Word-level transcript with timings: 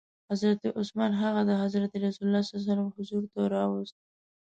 حضرت 0.31 0.61
عثمان 0.79 1.11
هغه 1.21 1.41
د 1.49 1.51
حضرت 1.61 1.91
رسول 2.05 2.33
ص 2.47 2.49
حضور 2.97 3.23
ته 3.33 3.41
راووست. 3.53 3.97